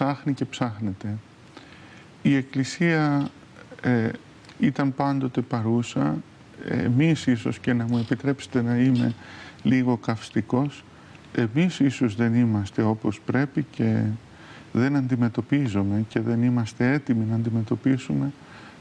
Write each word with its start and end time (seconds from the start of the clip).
ψάχνει 0.00 0.34
και 0.34 0.44
ψάχνεται. 0.44 1.16
Η 2.22 2.36
Εκκλησία 2.36 3.30
ε, 3.82 4.08
ήταν 4.58 4.94
πάντοτε 4.94 5.40
παρούσα. 5.40 6.16
Εμείς 6.68 7.26
ίσως 7.26 7.58
και 7.58 7.72
να 7.72 7.84
μου 7.84 7.98
επιτρέψετε 7.98 8.62
να 8.62 8.76
είμαι 8.76 9.14
λίγο 9.62 9.96
καυστικός, 9.96 10.84
εμείς 11.34 11.80
ίσως 11.80 12.14
δεν 12.14 12.34
είμαστε 12.34 12.82
όπως 12.82 13.20
πρέπει 13.20 13.66
και 13.70 14.02
δεν 14.72 14.96
αντιμετωπίζουμε 14.96 16.04
και 16.08 16.20
δεν 16.20 16.42
είμαστε 16.42 16.92
έτοιμοι 16.92 17.24
να 17.24 17.34
αντιμετωπίσουμε 17.34 18.32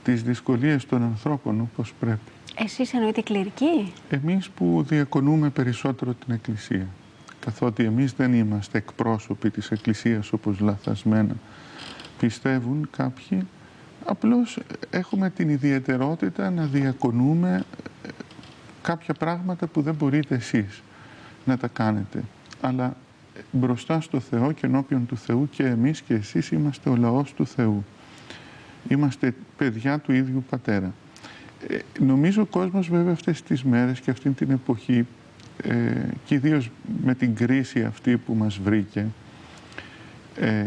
τις 0.03 0.23
δυσκολίες 0.23 0.85
των 0.85 1.03
ανθρώπων 1.03 1.61
όπως 1.61 1.93
πρέπει. 1.99 2.31
Εσείς 2.55 2.93
εννοείτε 2.93 3.21
κληρική; 3.21 3.93
Εμείς 4.09 4.49
που 4.49 4.85
διακονούμε 4.87 5.49
περισσότερο 5.49 6.13
την 6.13 6.33
Εκκλησία. 6.33 6.87
Καθότι 7.39 7.83
εμείς 7.83 8.13
δεν 8.13 8.33
είμαστε 8.33 8.77
εκπρόσωποι 8.77 9.49
της 9.49 9.71
Εκκλησίας 9.71 10.31
όπως 10.33 10.59
λαθασμένα 10.59 11.35
πιστεύουν 12.19 12.89
κάποιοι, 12.97 13.47
απλώς 14.05 14.59
έχουμε 14.89 15.29
την 15.29 15.49
ιδιαιτερότητα 15.49 16.49
να 16.49 16.65
διακονούμε 16.65 17.63
ε, 18.03 18.09
κάποια 18.81 19.13
πράγματα 19.13 19.67
που 19.67 19.81
δεν 19.81 19.95
μπορείτε 19.95 20.35
εσείς 20.35 20.81
να 21.45 21.57
τα 21.57 21.67
κάνετε. 21.67 22.23
Αλλά 22.61 22.97
μπροστά 23.51 24.01
στο 24.01 24.19
Θεό 24.19 24.51
και 24.51 24.65
ενώπιον 24.65 25.05
του 25.05 25.17
Θεού 25.17 25.49
και 25.51 25.65
εμείς 25.65 26.01
και 26.01 26.13
εσείς 26.13 26.51
είμαστε 26.51 26.89
ο 26.89 26.95
λαός 26.95 27.33
του 27.33 27.47
Θεού. 27.47 27.85
Είμαστε 28.87 29.33
παιδιά 29.57 29.99
του 29.99 30.11
ίδιου 30.11 30.43
Πατέρα. 30.49 30.93
Ε, 31.67 31.77
νομίζω 31.99 32.41
ο 32.41 32.45
κόσμος 32.45 32.89
βέβαια 32.89 33.13
αυτές 33.13 33.41
τις 33.41 33.63
μέρες 33.63 33.99
και 33.99 34.11
αυτή 34.11 34.29
την 34.29 34.51
εποχή 34.51 35.07
ε, 35.63 36.07
και 36.25 36.35
ιδίως 36.35 36.71
με 37.03 37.15
την 37.15 37.35
κρίση 37.35 37.83
αυτή 37.83 38.17
που 38.17 38.33
μας 38.33 38.57
βρήκε 38.57 39.05
ε, 40.35 40.65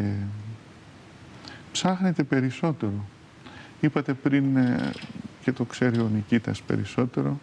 ψάχνεται 1.73 2.23
περισσότερο. 2.23 3.05
Είπατε 3.81 4.15
πριν 4.15 4.57
ε, 4.57 4.91
και 5.43 5.53
το 5.53 5.65
ξέρει 5.65 5.99
ο 5.99 6.11
Νικήτας 6.15 6.63
περισσότερο 6.63 7.39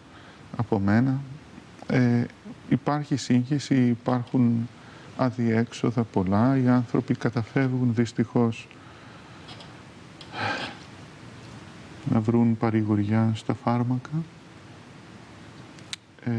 από 0.56 0.78
μένα 0.78 1.20
ε, 1.86 2.24
υπάρχει 2.68 3.16
σύγχυση, 3.16 3.74
υπάρχουν 3.74 4.68
αδιέξοδα 5.16 6.02
πολλά, 6.02 6.58
οι 6.58 6.68
άνθρωποι 6.68 7.14
καταφεύγουν 7.14 7.94
δυστυχώς 7.94 8.68
να 12.12 12.20
βρουν 12.20 12.56
παρηγοριά 12.56 13.32
στα 13.34 13.54
φάρμακα, 13.54 14.10
ε, 16.24 16.30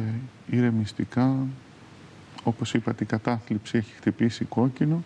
ηρεμιστικά, 0.49 1.35
όπως 2.43 2.73
είπατε 2.73 3.03
η 3.03 3.07
κατάθλιψη 3.07 3.77
έχει 3.77 3.93
χτυπήσει 3.93 4.45
κόκκινο, 4.45 5.03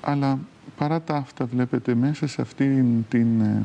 αλλά 0.00 0.38
παρά 0.76 1.00
τα 1.02 1.16
αυτά 1.16 1.46
βλέπετε 1.46 1.94
μέσα 1.94 2.26
σε 2.26 2.42
αυτήν 2.42 3.04
την 3.08 3.40
ε, 3.40 3.62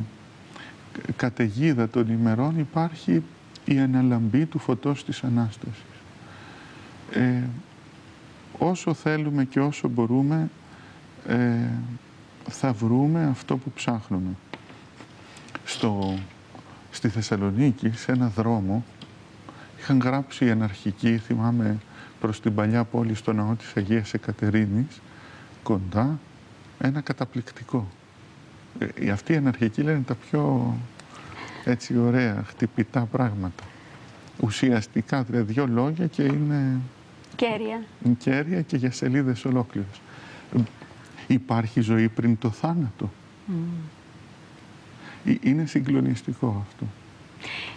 καταιγίδα 1.15 1.89
των 1.89 2.09
ημερών 2.09 2.59
υπάρχει 2.59 3.23
η 3.65 3.79
αναλαμπή 3.79 4.45
του 4.45 4.59
φωτός 4.59 5.05
της 5.05 5.23
Ανάστασης. 5.23 5.83
Ε, 7.11 7.43
όσο 8.57 8.93
θέλουμε 8.93 9.45
και 9.45 9.59
όσο 9.59 9.87
μπορούμε 9.87 10.49
ε, 11.27 11.57
θα 12.49 12.73
βρούμε 12.73 13.25
αυτό 13.25 13.57
που 13.57 13.71
ψάχνουμε. 13.71 14.29
Στο, 15.65 16.17
στη 16.91 17.09
Θεσσαλονίκη, 17.09 17.91
σε 17.95 18.11
ένα 18.11 18.27
δρόμο, 18.27 18.83
είχαν 19.83 19.99
γράψει 19.99 20.45
οι 20.45 20.49
αναρχικοί, 20.49 21.17
θυμάμαι, 21.17 21.77
προς 22.19 22.41
την 22.41 22.55
παλιά 22.55 22.83
πόλη 22.83 23.15
στο 23.15 23.33
ναό 23.33 23.53
της 23.53 23.73
Αγίας 23.75 24.13
Εκατερίνης, 24.13 25.01
κοντά, 25.63 26.19
ένα 26.79 27.01
καταπληκτικό. 27.01 27.87
Ε, 28.95 29.09
αυτοί 29.09 29.33
οι 29.33 29.35
αναρχικοί 29.35 29.81
λένε 29.81 30.01
τα 30.01 30.15
πιο 30.15 30.73
έτσι 31.65 31.97
ωραία, 31.97 32.43
χτυπητά 32.47 33.01
πράγματα. 33.01 33.63
Ουσιαστικά, 34.39 35.23
δηλαδή 35.23 35.53
δύο 35.53 35.67
λόγια 35.67 36.07
και 36.07 36.23
είναι 36.23 36.79
Κέρια. 37.35 37.83
Κέρια 38.17 38.61
και 38.61 38.77
για 38.77 38.91
σελίδες 38.91 39.45
ολόκληρες. 39.45 40.01
Υπάρχει 41.27 41.81
ζωή 41.81 42.09
πριν 42.09 42.37
το 42.37 42.49
θάνατο. 42.49 43.11
Ε, 45.25 45.33
είναι 45.41 45.65
συγκλονιστικό 45.65 46.65
αυτό. 46.67 46.85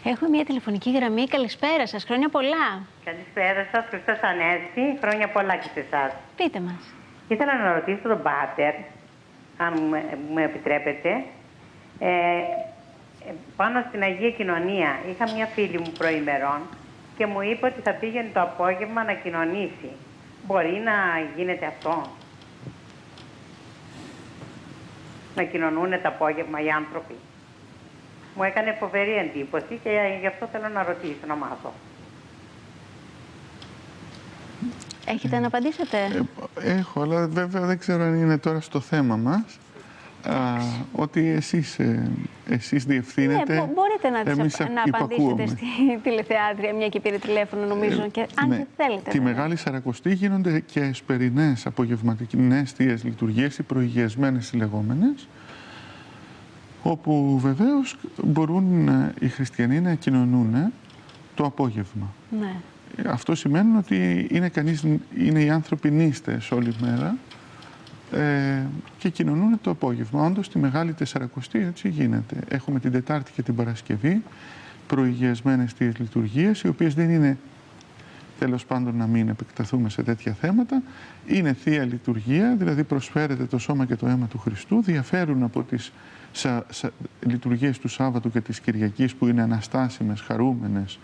Έχουμε 0.05 0.29
μια 0.29 0.45
τηλεφωνική 0.45 0.91
γραμμή. 0.93 1.29
Καλησπέρα 1.29 1.87
σας. 1.87 2.05
Χρόνια 2.05 2.29
πολλά. 2.29 2.83
Καλησπέρα 3.05 3.67
σας. 3.73 3.85
Χριστός 3.89 4.19
Ανέστη. 4.23 4.99
Χρόνια 5.01 5.29
πολλά 5.29 5.57
και 5.57 5.69
σε 5.75 5.81
εσάς. 5.81 6.13
Πείτε 6.37 6.61
μας. 6.61 6.95
Ήθελα 7.29 7.63
να 7.63 7.73
ρωτήσω 7.75 8.09
τον 8.09 8.23
Πάτερ, 8.23 8.75
αν 9.57 9.73
μου 10.31 10.39
επιτρέπετε. 10.39 11.25
Ε, 11.99 12.09
ε, 13.29 13.33
πάνω 13.57 13.85
στην 13.89 14.03
Αγία 14.03 14.31
Κοινωνία 14.31 14.99
είχα 15.11 15.33
μια 15.35 15.47
φίλη 15.47 15.79
μου 15.79 15.93
προημερών 15.99 16.61
και 17.17 17.27
μου 17.27 17.41
είπε 17.41 17.67
ότι 17.67 17.81
θα 17.81 17.93
πήγαινε 17.93 18.31
το 18.35 18.41
απόγευμα 18.41 19.05
να 19.05 19.13
κοινωνήσει. 19.13 19.91
Μπορεί 20.47 20.83
να 20.85 20.93
γίνεται 21.37 21.67
αυτό; 21.67 22.03
Να 25.35 25.43
κοινωνούν 25.43 25.91
το 25.91 26.09
απόγευμα 26.09 26.61
οι 26.61 26.71
άνθρωποι; 26.71 27.15
Μου 28.37 28.43
έκανε 28.43 28.77
φοβερή 28.81 29.13
εντύπωση 29.13 29.81
και 29.83 29.91
γι' 30.21 30.27
αυτό 30.27 30.49
θέλω 30.53 30.69
να 30.69 30.83
ρωτήσω, 30.83 31.27
να 31.27 31.35
μάθω. 31.35 31.73
Έχετε 35.07 35.39
να 35.39 35.47
απαντήσετε; 35.47 35.99
Ε, 36.61 36.79
έχω, 36.79 37.03
αλλά 37.03 37.27
βέβαια 37.27 37.67
δεν 37.67 37.79
ξέρω 37.79 38.03
αν 38.03 38.15
είναι 38.15 38.39
τώρα 38.39 38.61
στο 38.61 38.81
θέμα 38.81 39.17
μας 39.17 39.59
ότι 40.93 41.29
εσείς, 41.29 41.79
ε, 41.79 42.11
εσείς 42.49 42.85
διευθύνετε. 42.85 43.55
Ναι, 43.55 43.69
μπορείτε 43.75 44.11
να, 44.11 44.31
εμείς 44.31 44.59
να 44.59 44.83
απαντήσετε 44.87 45.47
στη 45.47 45.67
τηλεθεάτρια, 46.03 46.75
μια 46.75 46.89
και 46.89 47.01
πήρε 47.01 47.19
τηλέφωνο 47.19 47.67
νομίζω, 47.67 48.03
ε, 48.03 48.09
και, 48.09 48.27
αν 48.35 48.49
ναι. 48.49 48.67
θέλετε. 48.77 49.11
Τη 49.11 49.21
Μεγάλη 49.21 49.57
Σαρακοστή 49.57 50.15
γίνονται 50.15 50.61
και 50.61 50.81
εσπερινές 50.81 51.67
απογευματικές 51.67 52.73
θείες 52.73 53.05
λειτουργίες, 53.05 53.59
οι 53.59 53.63
προηγιασμένες 53.63 54.53
οι 54.53 54.57
λεγόμενες, 54.57 55.29
όπου 56.91 57.39
βεβαίως 57.43 57.97
μπορούν 58.25 58.89
ε, 58.89 59.15
οι 59.21 59.29
χριστιανοί 59.29 59.81
να 59.81 59.95
κοινωνούν 59.95 60.73
το 61.35 61.45
απόγευμα. 61.45 62.13
Ναι. 62.41 62.55
Αυτό 63.07 63.35
σημαίνει 63.35 63.77
ότι 63.77 64.27
είναι, 64.31 64.49
κανείς, 64.49 64.85
είναι 65.19 65.41
οι 65.41 65.51
άνθρωποι 65.51 65.91
νήστες 65.91 66.51
όλη 66.51 66.75
μέρα 66.81 67.17
ε, 68.13 68.63
και 68.99 69.09
κοινωνούν 69.09 69.61
το 69.61 69.71
απόγευμα. 69.71 70.27
Όντως 70.27 70.49
τη 70.49 70.59
Μεγάλη 70.59 70.93
Τεσσαρακοστή 70.93 71.59
έτσι 71.59 71.89
γίνεται. 71.89 72.37
Έχουμε 72.49 72.81
την 72.81 72.93
Τετάρτη 72.93 73.33
και 73.33 73.43
την 73.43 73.55
Παρασκευή 73.55 74.23
προηγιασμένες 74.87 75.75
τις 75.75 75.99
λειτουργίες, 75.99 76.61
οι 76.61 76.69
οποίες 76.69 76.95
δεν 76.95 77.11
είναι, 77.11 77.39
τέλος 78.39 78.67
πάντων 78.67 78.97
να 78.97 79.07
μην 79.07 79.29
επεκταθούμε 79.29 79.89
σε 79.89 80.03
τέτοια 80.03 80.33
θέματα, 80.33 80.83
είναι 81.27 81.53
Θεία 81.53 81.85
Λειτουργία, 81.85 82.55
δηλαδή 82.59 82.85
προσφέρεται 82.85 83.45
το 83.45 83.59
σώμα 83.59 83.85
και 83.85 83.97
το 83.97 84.07
αίμα 84.07 84.27
του 84.27 84.39
Χριστού, 84.39 84.83
διαφέρουν 84.83 85.43
από 85.43 85.63
τις 85.63 85.93
σα, 86.33 86.65
σα, 86.73 86.91
λειτουργίες 87.21 87.79
του 87.79 87.89
Σάββατου 87.89 88.31
και 88.31 88.41
της 88.41 88.61
Κυριακής 88.61 89.15
που 89.15 89.27
είναι 89.27 89.43
αναστάσιμες, 89.43 90.21
χαρούμενες 90.21 90.99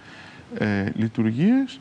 ε, 0.59 0.85
λειτουργίες, 0.95 1.81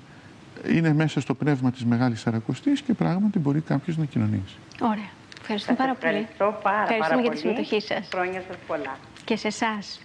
είναι 0.69 0.93
μέσα 0.93 1.21
στο 1.21 1.33
πνεύμα 1.33 1.71
της 1.71 1.85
Μεγάλης 1.85 2.19
Σαρακοστής 2.19 2.81
και 2.81 2.93
πράγματι 2.93 3.39
μπορεί 3.39 3.61
κάποιος 3.61 3.97
να 3.97 4.05
κοινωνήσει. 4.05 4.55
Ωραία. 4.81 5.09
Ευχαριστώ 5.41 5.73
πάρα 5.73 5.95
πολύ. 5.95 6.13
Ευχαριστώ 6.13 6.59
πάρα, 6.63 6.81
Ευχαριστούμε 6.81 7.09
πάρα 7.09 7.21
για 7.21 7.31
τη 7.31 7.37
συμμετοχή 7.37 7.81
σας. 7.81 8.07
Χρόνια 8.13 8.43
σας 8.47 8.57
πολλά. 8.67 8.97
Και 9.25 9.35
σε 9.35 9.47
εσάς. 9.47 10.01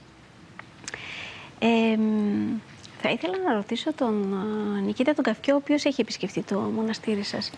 Ε, 1.59 1.99
θα 3.07 3.13
ήθελα 3.13 3.39
να 3.47 3.55
ρωτήσω 3.55 3.93
τον 3.93 4.35
uh, 4.79 4.83
Νικήτα 4.83 5.15
τον 5.15 5.25
Καυκιό, 5.25 5.55
ο 5.55 5.57
οποίος 5.57 5.85
έχει 5.85 6.01
επισκεφτεί 6.01 6.43
το 6.43 6.59
μοναστήρι 6.59 7.23
σας. 7.23 7.51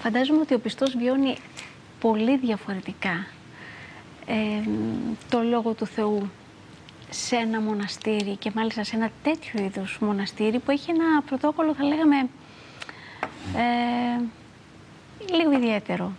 Φαντάζομαι 0.00 0.40
ότι 0.40 0.54
ο 0.54 0.58
πιστός 0.58 0.96
βιώνει 0.96 1.36
πολύ 2.00 2.36
διαφορετικά 2.38 3.26
ε, 4.26 4.34
το 5.30 5.42
Λόγο 5.42 5.72
του 5.72 5.86
Θεού 5.86 6.30
σε 7.10 7.36
ένα 7.36 7.60
μοναστήρι 7.60 8.36
και 8.36 8.50
μάλιστα 8.54 8.84
σε 8.84 8.96
ένα 8.96 9.10
τέτοιο 9.22 9.64
είδους 9.64 9.98
μοναστήρι 10.00 10.58
που 10.58 10.70
έχει 10.70 10.90
ένα 10.90 11.22
πρωτόκολλο, 11.26 11.74
θα 11.74 11.84
λέγαμε, 11.84 12.16
ε, 13.56 14.22
λίγο 15.36 15.52
ιδιαίτερο. 15.52 16.12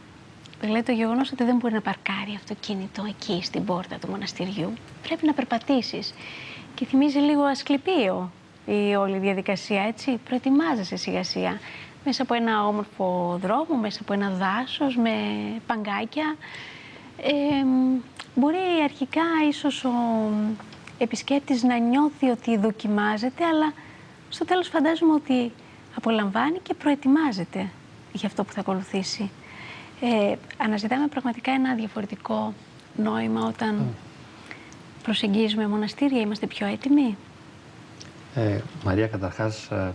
Δηλαδή 0.62 0.84
το 0.84 0.92
γεγονός 0.92 1.32
ότι 1.32 1.44
δεν 1.44 1.56
μπορεί 1.56 1.74
να 1.74 1.82
παρκάρει 1.82 2.34
αυτοκίνητο 2.36 3.06
εκεί 3.08 3.40
στην 3.44 3.66
πόρτα 3.66 3.98
του 3.98 4.08
μοναστηριού. 4.08 4.74
Πρέπει 5.04 5.26
να 5.26 5.34
περπατήσεις. 5.34 6.14
Και 6.76 6.86
θυμίζει 6.86 7.20
λίγο 7.20 7.44
ασκληπίο 7.44 8.32
η 8.66 8.96
όλη 8.96 9.18
διαδικασία, 9.18 9.82
έτσι. 9.82 10.20
Προετοιμάζεσαι 10.26 10.96
σιγά 10.96 11.24
σιγά. 11.24 11.60
Μέσα 12.06 12.22
από 12.22 12.34
ένα 12.34 12.68
όμορφο 12.68 13.38
δρόμο, 13.42 13.76
μέσα 13.82 14.00
από 14.02 14.14
ένα 14.14 14.30
δάσος, 14.30 14.96
με 14.96 15.12
παγκάκια. 15.68 16.36
Ε, 17.22 17.32
μπορεί 18.36 18.58
αρχικά 18.84 19.24
ίσως 19.50 19.84
ο 19.84 19.92
επισκέπτης 20.98 21.64
να 21.64 21.78
νιώθει 21.78 22.30
ότι 22.30 22.58
δοκιμάζεται, 22.58 23.46
αλλά 23.46 23.74
στο 24.30 24.46
τέλος 24.46 24.68
φαντάζομαι 24.68 25.14
ότι 25.14 25.52
απολαμβάνει 25.96 26.60
και 26.64 26.74
προετοιμάζεται 26.74 27.70
για 28.14 28.28
αυτό 28.28 28.44
που 28.44 28.52
θα 28.52 28.60
ακολουθήσει. 28.60 29.32
Ε, 30.02 30.36
αναζητάμε 30.58 31.08
πραγματικά 31.08 31.52
ένα 31.52 31.74
διαφορετικό 31.74 32.54
νόημα 32.96 33.48
όταν 33.48 33.96
προσεγγίζουμε 35.04 35.68
μοναστήρια. 35.68 36.22
Είμαστε 36.22 36.48
πιο 36.48 36.68
έτοιμοι; 36.68 37.18
Ε, 38.36 38.60
Μαρία, 38.86 39.08
καταρχάς, 39.08 39.66
ε, 39.72 39.92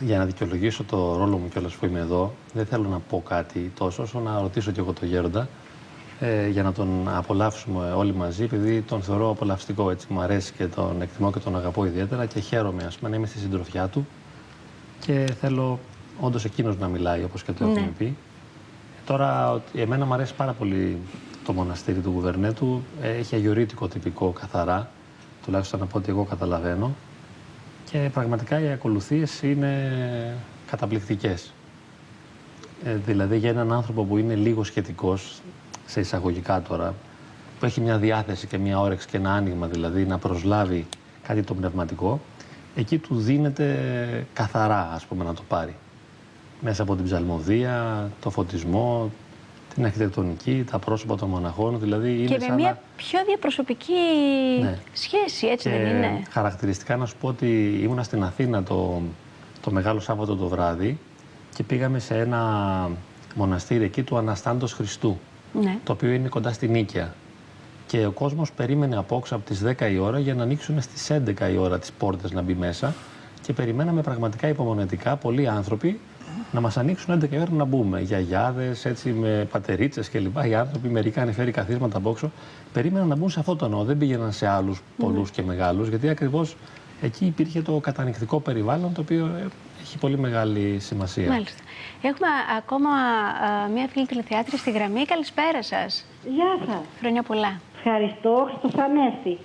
για 0.00 0.18
να 0.18 0.24
δικαιολογήσω 0.24 0.84
το 0.84 1.16
ρόλο 1.16 1.36
μου 1.36 1.48
κιόλας 1.48 1.74
που 1.74 1.84
είμαι 1.86 1.98
εδώ, 1.98 2.32
δεν 2.52 2.66
θέλω 2.66 2.88
να 2.88 2.98
πω 2.98 3.22
κάτι 3.28 3.72
τόσο, 3.78 4.02
όσο 4.02 4.20
να 4.20 4.40
ρωτήσω 4.40 4.70
κι 4.70 4.78
εγώ 4.78 4.92
τον 4.92 5.08
Γέροντα, 5.08 5.48
ε, 6.20 6.48
για 6.48 6.62
να 6.62 6.72
τον 6.72 7.08
απολαύσουμε 7.08 7.92
όλοι 7.92 8.14
μαζί, 8.14 8.42
επειδή 8.42 8.82
τον 8.82 9.02
θεωρώ 9.02 9.30
απολαυστικό, 9.30 9.90
έτσι 9.90 10.06
μου 10.10 10.20
αρέσει 10.20 10.52
και 10.52 10.66
τον 10.66 11.02
εκτιμώ 11.02 11.32
και 11.32 11.38
τον 11.38 11.56
αγαπώ 11.56 11.84
ιδιαίτερα 11.84 12.26
και 12.26 12.40
χαίρομαι, 12.40 12.84
ας 12.84 12.96
πούμε, 12.96 13.10
να 13.10 13.16
είμαι 13.16 13.26
στη 13.26 13.38
συντροφιά 13.38 13.86
του 13.88 14.06
και 15.00 15.26
θέλω 15.40 15.78
όντως 16.20 16.44
εκείνος 16.44 16.78
να 16.78 16.88
μιλάει, 16.88 17.24
όπως 17.24 17.42
και 17.42 17.52
το 17.52 17.64
Ναι. 17.64 17.70
έχουμε 17.70 17.92
πει. 17.98 18.16
Τώρα, 19.06 19.52
ότι- 19.52 19.80
εμένα 19.80 20.04
μου 20.04 20.14
αρέσει 20.14 20.34
πάρα 20.34 20.52
πολύ 20.52 20.98
το 21.44 21.52
μοναστήρι 21.52 21.98
του 22.00 22.10
Γουβερνέτου. 22.10 22.82
Ε, 23.02 23.08
Έχει 23.08 23.34
αγιορείτικο 23.34 23.88
τυπικό 23.88 24.30
καθαρά, 24.30 24.90
τουλάχιστον 25.44 25.82
από 25.82 25.98
ό,τι 25.98 26.10
εγώ 26.10 26.24
καταλαβαίνω. 26.24 26.94
Και 27.90 28.10
πραγματικά 28.12 28.60
οι 28.60 28.70
ακολουθίες 28.70 29.42
είναι 29.42 29.90
καταπληκτικές. 30.70 31.52
Ε, 32.84 32.94
δηλαδή 32.94 33.36
για 33.36 33.50
έναν 33.50 33.72
άνθρωπο 33.72 34.04
που 34.04 34.18
είναι 34.18 34.34
λίγο 34.34 34.64
σχετικός, 34.64 35.42
σε 35.86 36.00
εισαγωγικά 36.00 36.62
τώρα, 36.62 36.94
που 37.58 37.64
έχει 37.64 37.80
μια 37.80 37.98
διάθεση 37.98 38.46
και 38.46 38.58
μια 38.58 38.80
όρεξη 38.80 39.06
και 39.08 39.16
ένα 39.16 39.32
άνοιγμα 39.32 39.66
δηλαδή 39.66 40.04
να 40.04 40.18
προσλάβει 40.18 40.86
κάτι 41.26 41.42
το 41.42 41.54
πνευματικό, 41.54 42.20
εκεί 42.74 42.98
του 42.98 43.16
δίνεται 43.16 43.76
καθαρά 44.32 44.90
ας 44.94 45.04
πούμε 45.04 45.24
να 45.24 45.34
το 45.34 45.42
πάρει. 45.48 45.74
Μέσα 46.60 46.82
από 46.82 46.96
την 46.96 47.04
ψαλμοδία, 47.04 48.10
το 48.20 48.30
φωτισμό, 48.30 49.10
την 49.74 49.84
αρχιτεκτονική, 49.84 50.64
τα 50.70 50.78
πρόσωπα 50.78 51.16
των 51.16 51.28
μοναχών, 51.28 51.78
δηλαδή 51.80 52.10
είναι 52.18 52.26
και 52.26 52.36
με 52.40 52.44
σαν 52.44 52.54
μια 52.54 52.70
να... 52.70 52.78
πιο 52.96 53.18
διαπροσωπική 53.26 53.92
Ναι. 54.60 54.78
σχέση, 54.92 55.46
έτσι 55.46 55.68
Και 55.70 55.76
δεν 55.76 55.96
είναι; 55.96 56.22
χαρακτηριστικά 56.30 56.96
να 56.96 57.06
σου 57.06 57.14
πω 57.20 57.28
ότι 57.28 57.78
ήμουνα 57.82 58.02
στην 58.02 58.22
Αθήνα 58.24 58.62
το, 58.62 59.02
το 59.60 59.70
Μεγάλο 59.70 60.00
Σάββατο 60.00 60.36
το 60.36 60.48
βράδυ 60.48 60.98
και 61.54 61.62
πήγαμε 61.62 61.98
σε 61.98 62.18
ένα 62.18 62.90
μοναστήρι 63.34 63.84
εκεί 63.84 64.02
του 64.02 64.16
Αναστάντος 64.16 64.72
Χριστού, 64.72 65.18
Ναι. 65.62 65.78
το 65.84 65.92
οποίο 65.92 66.10
είναι 66.12 66.28
κοντά 66.28 66.52
στην 66.52 66.70
Νίκαια. 66.70 67.14
Και 67.86 68.06
ο 68.06 68.10
κόσμος 68.10 68.52
περίμενε 68.52 68.96
απόξω 68.96 69.34
από 69.36 69.44
τις 69.44 69.62
10 69.64 69.90
η 69.92 69.98
ώρα 69.98 70.18
για 70.18 70.34
να 70.34 70.42
ανοίξουν 70.42 70.80
στις 70.80 71.10
11 71.10 71.52
η 71.52 71.56
ώρα 71.56 71.78
τις 71.78 71.92
πόρτες 71.92 72.32
να 72.32 72.42
μπει 72.42 72.54
μέσα 72.54 72.94
και 73.42 73.52
περιμέναμε 73.52 74.00
πραγματικά 74.02 74.48
υπομονετικά 74.48 75.16
πολλοί 75.16 75.48
άνθρωποι 75.48 76.00
να 76.52 76.60
μας 76.60 76.76
ανοίξουν 76.76 77.14
11 77.24 77.30
η 77.32 77.36
ώρα 77.36 77.50
να 77.50 77.64
μπούμε. 77.64 78.00
Γιαγιάδες, 78.00 78.84
έτσι 78.84 79.10
με 79.10 79.48
πατερίτσες 79.52 80.10
κλπ. 80.10 80.44
Οι 80.46 80.54
άνθρωποι, 80.54 80.88
μερικά 80.88 81.20
είχαν 81.22 81.34
φέρει 81.34 81.50
καθίσματα 81.50 81.96
από 81.98 82.10
έξω, 82.10 82.30
περίμεναν 82.72 83.08
να 83.08 83.16
μπουν 83.16 83.30
σε 83.30 83.40
αυτό 83.40 83.56
το 83.56 83.68
ναό. 83.68 83.84
Δεν 83.84 83.98
πήγαιναν 83.98 84.32
σε 84.32 84.46
άλλους 84.48 84.82
πολλούς 84.98 85.30
και 85.30 85.42
μεγάλους, 85.42 85.88
γιατί 85.88 86.08
ακριβώς 86.08 86.56
εκεί 87.02 87.26
υπήρχε 87.26 87.62
το 87.62 87.72
κατανοιχτικό 87.80 88.40
περιβάλλον 88.40 88.92
το 88.94 89.00
οποίο 89.00 89.24
ε, 89.26 89.46
έχει 89.82 89.98
πολύ 89.98 90.18
μεγάλη 90.18 90.78
σημασία. 90.80 91.28
Μάλιστα. 91.28 91.62
Έχουμε 92.02 92.26
α- 92.28 92.56
ακόμα 92.58 92.90
α, 92.90 93.68
μία 93.74 93.86
φίλη 93.88 94.06
τηλεθεάτρια 94.06 94.58
στη 94.58 94.70
γραμμή. 94.70 95.04
Καλησπέρα 95.04 95.62
σας. 95.62 96.06
Γεια 96.24 96.52
σας. 96.66 96.84
Χρόνια 97.00 97.22
πολλά. 97.22 97.60
Ευχαριστώ, 97.76 98.48
Χριστός 98.48 98.82
Ανέστη. 98.84 99.38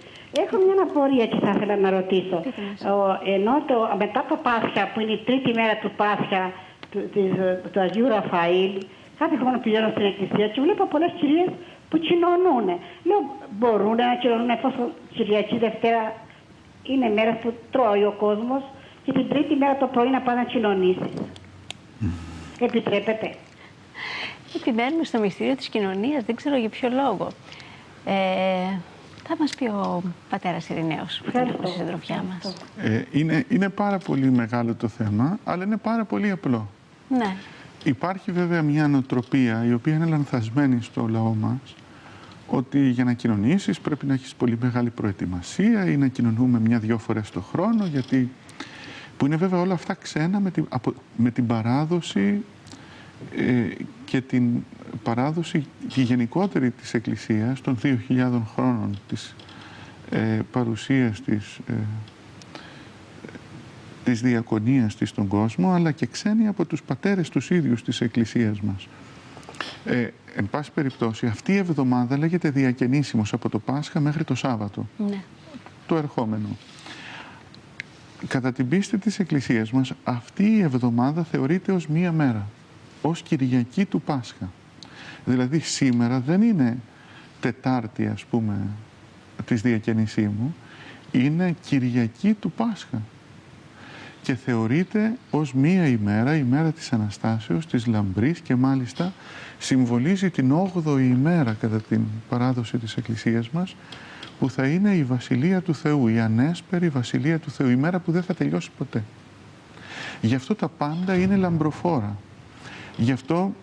Έχω 0.43 0.55
μια 0.65 0.83
απορία 0.87 1.25
και 1.27 1.39
θα 1.45 1.49
ήθελα 1.55 1.75
να 1.77 1.89
ρωτήσω. 1.89 2.35
Πείτε 2.45 2.61
μας. 2.69 2.81
Ο, 2.93 3.19
ενώ 3.35 3.53
το, 3.69 3.75
μετά 3.97 4.25
το 4.29 4.35
Πάσχα, 4.47 4.83
που 4.93 4.99
είναι 4.99 5.11
η 5.11 5.21
τρίτη 5.27 5.49
μέρα 5.59 5.75
του 5.81 5.91
Πάσχα 6.01 6.43
του, 6.91 6.99
της, 7.13 7.31
του 7.71 7.79
Αγίου 7.79 8.07
Ραφαήλ, 8.07 8.71
κάθε 9.19 9.35
χρόνο 9.37 9.59
πηγαίνω 9.59 9.89
στην 9.89 10.05
εκκλησία 10.05 10.47
και 10.47 10.61
βλέπω 10.61 10.87
πολλές 10.87 11.11
κυρίες 11.19 11.49
που 11.89 11.97
κοινωνούν. 11.97 12.65
Λέω, 13.03 13.21
μπορούν 13.57 13.95
να 13.95 14.15
κοινωνούν 14.21 14.49
εφόσον 14.49 14.91
Κυριακή 15.13 15.57
Δευτέρα; 15.57 16.13
Είναι 16.83 17.09
μέρα 17.09 17.33
που 17.41 17.53
τρώει 17.71 18.03
ο 18.03 18.15
κόσμος 18.17 18.63
και 19.03 19.11
την 19.11 19.29
τρίτη 19.29 19.55
μέρα 19.55 19.77
το 19.77 19.87
πρωί 19.87 20.09
να 20.09 20.21
πάει 20.21 20.35
να 20.35 20.43
κοινωνήσεις. 20.43 21.13
Επιτρέπετε. 22.59 23.35
Επιμένουμε 24.55 25.03
στο 25.03 25.19
μυστήριο 25.19 25.55
της 25.55 25.69
κοινωνίας, 25.69 26.23
δεν 26.23 26.35
ξέρω 26.35 26.57
για 26.57 26.69
ποιο 26.69 26.89
λόγο. 26.89 27.27
Ε, 28.05 28.13
θα 29.27 29.35
μας 29.39 29.55
πει 29.55 29.65
ο 29.65 30.03
πατέρας 30.29 30.69
Ειρηναίος 30.69 31.21
που 31.25 31.31
την 31.31 31.39
έχουμε 31.39 31.67
στη 31.67 31.77
συντροφιά 31.77 32.23
μας. 32.29 32.55
Ε, 32.77 33.03
είναι, 33.11 33.45
είναι 33.49 33.69
πάρα 33.69 33.97
πολύ 33.97 34.31
μεγάλο 34.31 34.75
το 34.75 34.87
θέμα, 34.87 35.39
αλλά 35.43 35.63
είναι 35.63 35.77
πάρα 35.77 36.05
πολύ 36.05 36.31
απλό. 36.31 36.67
Ναι. 37.09 37.35
Υπάρχει 37.83 38.31
βέβαια 38.31 38.61
μια 38.61 38.87
νοοτροπία 38.87 39.65
η 39.65 39.73
οποία 39.73 39.93
είναι 39.93 40.05
λανθασμένη 40.05 40.81
στο 40.81 41.07
λαό 41.07 41.33
μας 41.33 41.75
ότι 42.47 42.89
για 42.89 43.03
να 43.03 43.13
κοινωνήσεις 43.13 43.79
πρέπει 43.79 44.05
να 44.05 44.13
έχεις 44.13 44.35
πολύ 44.35 44.57
μεγάλη 44.61 44.89
προετοιμασία 44.89 45.85
ή 45.85 45.97
να 45.97 46.07
κοινωνούμε 46.07 46.59
μια-δυο 46.59 46.97
φορές 46.97 47.29
το 47.29 47.41
χρόνο 47.41 47.85
γιατί 47.85 48.29
που 49.17 49.25
είναι 49.25 49.35
βέβαια 49.35 49.59
όλα 49.59 49.73
αυτά 49.73 49.93
ξένα 49.93 50.39
με 50.39 50.51
την, 50.51 50.65
από, 50.69 50.93
με 51.15 51.31
την 51.31 51.47
παράδοση 51.47 52.43
ε, 53.35 53.67
και 54.05 54.21
την 54.21 54.63
παράδοση 55.03 55.65
τη 55.93 56.01
γενικότερη 56.01 56.71
της 56.71 56.93
Εκκλησίας 56.93 57.61
των 57.61 57.77
2.000 57.83 57.97
χρόνων 58.55 58.97
της 59.07 59.35
ε, 60.09 60.39
παρουσίας 60.51 61.21
της 61.21 61.59
ε, 61.67 61.73
της 64.09 64.21
διακονίας 64.21 64.95
της 64.95 65.09
στον 65.09 65.27
κόσμο, 65.27 65.71
αλλά 65.71 65.91
και 65.91 66.05
ξένοι 66.05 66.47
από 66.47 66.65
τους 66.65 66.83
πατέρες 66.83 67.29
τους 67.29 67.49
ίδιους 67.49 67.83
της 67.83 68.01
Εκκλησίας 68.01 68.61
μας. 68.61 68.87
Ε, 69.85 70.07
εν 70.35 70.49
πάση 70.49 70.71
περιπτώσει, 70.71 71.25
αυτή 71.25 71.51
η 71.51 71.57
εβδομάδα 71.57 72.17
λέγεται 72.17 72.49
διακαινήσιμος 72.49 73.33
από 73.33 73.49
το 73.49 73.59
Πάσχα 73.59 73.99
μέχρι 73.99 74.23
το 74.23 74.35
Σάββατο, 74.35 74.87
ναι. 74.97 75.23
το 75.87 75.95
ερχόμενο. 75.95 76.47
Κατά 78.27 78.51
την 78.51 78.67
πίστη 78.67 78.97
της 78.97 79.19
Εκκλησίας 79.19 79.71
μας, 79.71 79.91
αυτή 80.03 80.43
η 80.43 80.61
εβδομάδα 80.61 81.23
θεωρείται 81.23 81.71
ως 81.71 81.87
μία 81.87 82.11
μέρα, 82.11 82.47
ως 83.01 83.21
Κυριακή 83.21 83.85
του 83.85 84.01
Πάσχα. 84.01 84.51
Δηλαδή 85.25 85.59
σήμερα 85.59 86.19
δεν 86.19 86.41
είναι 86.41 86.77
Τετάρτη, 87.39 88.07
ας 88.07 88.25
πούμε, 88.25 88.67
της 89.45 89.61
διακαινησίμου, 89.61 90.55
είναι 91.11 91.55
Κυριακή 91.61 92.33
του 92.33 92.51
Πάσχα 92.51 93.01
και 94.29 94.35
θεωρείται 94.35 95.17
ως 95.31 95.53
μία 95.53 95.87
ημέρα, 95.87 96.35
η 96.35 96.43
μέρα 96.43 96.71
της 96.71 96.93
Αναστάσεως, 96.93 97.65
της 97.65 97.85
Λαμπρής 97.87 98.39
και 98.39 98.55
μάλιστα 98.55 99.13
συμβολίζει 99.57 100.29
την 100.29 100.53
8η 100.53 100.99
ημέρα 100.99 101.53
κατά 101.53 101.81
την 101.81 102.01
παράδοση 102.29 102.77
της 102.77 102.95
Εκκλησίας 102.97 103.49
μας 103.49 103.75
που 104.39 104.49
θα 104.49 104.67
είναι 104.67 104.95
η 104.95 105.03
Βασιλεία 105.03 105.61
του 105.61 105.75
Θεού, 105.75 106.07
η 106.07 106.19
ανέσπερη 106.19 106.89
Βασιλεία 106.89 107.39
του 107.39 107.51
Θεού, 107.51 107.69
η 107.69 107.75
μέρα 107.75 107.99
που 107.99 108.11
δεν 108.11 108.23
θα 108.23 108.33
τελειώσει 108.33 108.69
ποτέ. 108.77 109.03
Γι' 110.21 110.35
αυτό 110.35 110.55
τα 110.55 110.67
πάντα 110.67 111.15
είναι 111.15 111.35
λαμπροφόρα. 111.35 112.17
Γι' 112.97 113.11
αυτό 113.11 113.53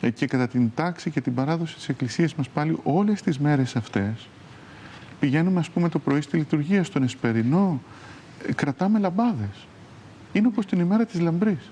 ε, 0.00 0.10
και 0.10 0.26
κατά 0.26 0.48
την 0.48 0.70
τάξη 0.74 1.10
και 1.10 1.20
την 1.20 1.34
παράδοση 1.34 1.74
της 1.74 1.88
Εκκλησίας 1.88 2.34
μας 2.34 2.48
πάλι 2.48 2.78
όλες 2.82 3.22
τις 3.22 3.38
μέρες 3.38 3.76
αυτές 3.76 4.28
πηγαίνουμε 5.20 5.60
ας 5.60 5.70
πούμε 5.70 5.88
το 5.88 5.98
πρωί 5.98 6.20
στη 6.20 6.36
λειτουργία, 6.36 6.84
στον 6.84 7.02
Εσπερινό, 7.02 7.80
ε, 8.46 8.52
κρατάμε 8.52 8.98
λαμπάδες. 8.98 9.66
Είναι 10.32 10.46
όπως 10.46 10.66
την 10.66 10.80
ημέρα 10.80 11.06
της 11.06 11.20
λαμπρής. 11.20 11.70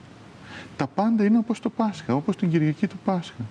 Τα 0.76 0.86
πάντα 0.86 1.24
είναι 1.24 1.38
όπως 1.38 1.60
το 1.60 1.70
Πάσχα, 1.70 2.14
όπως 2.14 2.36
την 2.36 2.50
Κυριακή 2.50 2.86
του 2.86 2.96
Πάσχα. 3.04 3.42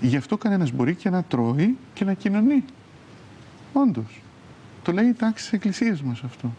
Γι' 0.00 0.16
αυτό 0.16 0.36
κανένας 0.36 0.70
μπορεί 0.70 0.94
και 0.94 1.10
να 1.10 1.22
τρώει 1.22 1.76
και 1.94 2.04
να 2.04 2.12
κοινωνεί. 2.12 2.64
Όντως. 3.72 4.20
Το 4.82 4.92
λέει 4.92 5.06
η 5.06 5.12
τάξη 5.12 5.44
της 5.44 5.52
Εκκλησίας 5.52 6.02
μας 6.02 6.22
αυτό. 6.24 6.52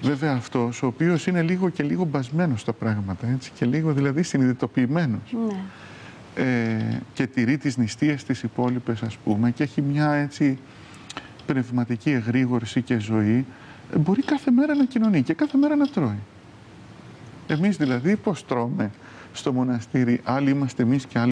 Βέβαια 0.00 0.32
αυτός 0.32 0.82
ο 0.82 0.86
οποίος 0.86 1.26
είναι 1.26 1.42
λίγο 1.42 1.68
και 1.68 1.82
λίγο 1.82 2.04
μπασμένος 2.04 2.60
στα 2.60 2.72
πράγματα, 2.72 3.26
έτσι, 3.26 3.50
και 3.54 3.66
λίγο 3.66 3.92
δηλαδή 3.92 4.22
συνειδητοποιημένος 4.22 5.34
ναι. 6.36 6.42
ε, 6.42 7.00
και 7.14 7.26
τηρεί 7.26 7.58
τις 7.58 7.76
νηστείες 7.76 8.24
τις 8.24 8.42
υπόλοιπες 8.42 9.02
ας 9.02 9.16
πούμε 9.16 9.50
και 9.50 9.62
έχει 9.62 9.82
μια 9.82 10.12
έτσι 10.12 10.58
πνευματική 11.46 12.10
εγρήγορση 12.10 12.82
και 12.82 12.98
ζωή 12.98 13.46
ε, 13.94 13.98
μπορεί 13.98 14.22
κάθε 14.22 14.50
μέρα 14.50 14.74
να 14.74 14.84
κοινωνεί 14.84 15.22
και 15.22 15.34
κάθε 15.34 15.58
μέρα 15.58 15.76
να 15.76 15.86
τρώει. 15.86 16.18
Εμείς 17.46 17.76
δηλαδή 17.76 18.16
πώς 18.16 18.46
τρώμε 18.46 18.90
στο 19.32 19.52
μοναστήρι, 19.52 20.20
άλλοι 20.24 20.50
είμαστε 20.50 20.82
εμείς 20.82 21.06
και 21.06 21.18
άλλοι 21.18 21.24